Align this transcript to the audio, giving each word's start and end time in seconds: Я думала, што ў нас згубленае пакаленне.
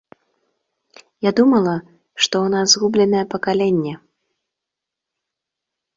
Я 1.25 1.31
думала, 1.41 1.75
што 2.23 2.35
ў 2.45 2.55
нас 2.55 2.67
згубленае 2.77 3.23
пакаленне. 3.37 3.95